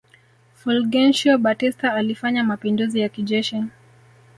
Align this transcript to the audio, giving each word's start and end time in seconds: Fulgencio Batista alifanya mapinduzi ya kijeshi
Fulgencio 0.55 1.37
Batista 1.37 1.93
alifanya 1.93 2.43
mapinduzi 2.43 2.99
ya 2.99 3.09
kijeshi 3.09 3.63